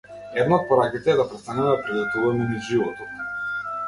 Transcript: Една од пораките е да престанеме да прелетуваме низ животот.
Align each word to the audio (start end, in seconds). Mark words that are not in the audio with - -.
Една 0.43 0.55
од 0.59 0.63
пораките 0.69 1.11
е 1.13 1.17
да 1.19 1.25
престанеме 1.33 1.67
да 1.67 1.75
прелетуваме 1.83 2.47
низ 2.55 2.65
животот. 2.71 3.21